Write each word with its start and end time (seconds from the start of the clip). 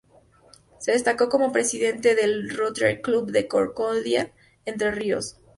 Se 0.79 0.93
destacó 0.93 1.29
como 1.29 1.51
Presidente 1.51 2.15
del 2.15 2.49
Rotary 2.49 3.03
Club 3.03 3.29
de 3.31 3.47
Concordia, 3.47 4.31
Entre 4.65 4.89
Ríos. 4.89 5.37